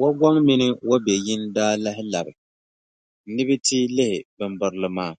[0.00, 2.32] Wagow mini Wobeyin daa lahi labi
[3.32, 5.12] ni bɛ ti lihi bimbirili maa.